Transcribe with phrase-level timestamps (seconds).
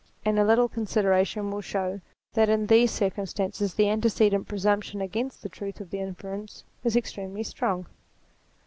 [0.25, 2.01] And a little consideration will show
[2.33, 7.43] that in these circumstances the antecedent presumption against the truth of the inference is extremely
[7.43, 7.85] strong.